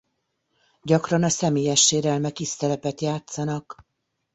[0.81, 3.85] Gyakran a személyes sérelmek is szerepet játszanak.